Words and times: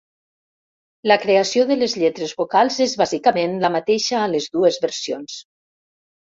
La 1.11 1.17
creació 1.25 1.65
de 1.73 1.77
les 1.81 1.93
lletres 2.05 2.33
vocals 2.41 2.79
és 2.87 2.97
bàsicament 3.03 3.55
la 3.67 3.73
mateixa 3.79 4.21
a 4.25 4.33
les 4.35 4.51
dues 4.59 4.83
versions. 4.89 5.41